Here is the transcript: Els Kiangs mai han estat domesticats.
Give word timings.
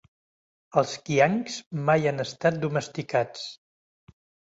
Els 0.81 0.93
Kiangs 1.09 1.57
mai 1.89 2.07
han 2.11 2.23
estat 2.23 2.57
domesticats. 2.65 3.45